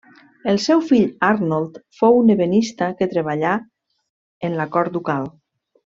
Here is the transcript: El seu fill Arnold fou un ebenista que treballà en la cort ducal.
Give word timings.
El 0.51 0.55
seu 0.63 0.79
fill 0.91 1.05
Arnold 1.27 1.77
fou 1.99 2.17
un 2.23 2.35
ebenista 2.37 2.87
que 3.03 3.09
treballà 3.15 3.53
en 4.51 4.61
la 4.63 4.69
cort 4.79 4.99
ducal. 5.01 5.31